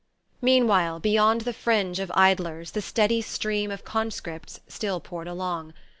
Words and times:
Meanwhile, 0.41 0.99
beyond 0.99 1.41
the 1.41 1.53
fringe 1.53 1.99
of 1.99 2.11
idlers 2.15 2.71
the 2.71 2.81
steady 2.81 3.21
stream 3.21 3.69
of 3.69 3.85
conscripts 3.85 4.59
still 4.67 4.99
poured 4.99 5.27
along. 5.27 5.75